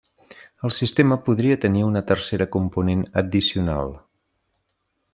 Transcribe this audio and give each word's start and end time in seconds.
El 0.69 0.71
sistema 0.77 1.17
podria 1.27 1.59
tenir 1.67 1.85
una 1.89 2.03
tercera 2.13 2.49
component 2.57 3.07
addicional. 3.25 3.97